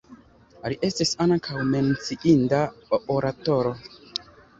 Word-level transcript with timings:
Li 0.71 0.77
estis 0.87 1.11
ankaŭ 1.25 1.59
menciinda 1.73 2.63
oratoro. 3.17 3.75